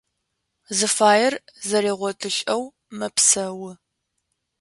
[0.77, 1.33] Зыфаер
[1.67, 2.63] зэригъотылӏэжьэу
[2.97, 3.71] мэпсэу.